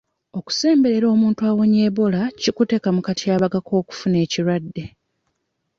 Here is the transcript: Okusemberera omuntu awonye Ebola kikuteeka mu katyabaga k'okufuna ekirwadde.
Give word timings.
Okusemberera 0.37 1.07
omuntu 1.15 1.41
awonye 1.49 1.79
Ebola 1.89 2.21
kikuteeka 2.41 2.89
mu 2.95 3.01
katyabaga 3.07 3.59
k'okufuna 3.67 4.17
ekirwadde. 4.25 4.83